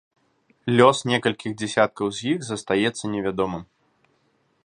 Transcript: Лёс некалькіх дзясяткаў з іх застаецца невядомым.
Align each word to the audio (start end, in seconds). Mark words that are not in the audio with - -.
Лёс 0.79 1.01
некалькіх 1.11 1.51
дзясяткаў 1.59 2.07
з 2.19 2.27
іх 2.31 2.39
застаецца 2.49 3.13
невядомым. 3.13 3.63